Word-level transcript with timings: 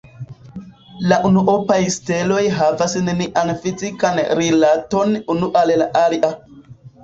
La 1.11 1.19
unuopaj 1.29 1.77
steloj 1.97 2.41
havas 2.61 2.97
nenian 3.11 3.53
fizikan 3.67 4.25
rilaton 4.43 5.17
unu 5.37 5.55
al 5.65 5.79
la 5.85 5.93
alia. 6.05 6.37